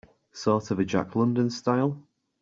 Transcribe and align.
Sort 0.31 0.71
of 0.71 0.79
a 0.79 0.83
Jack 0.83 1.15
London 1.15 1.51
style? 1.51 2.01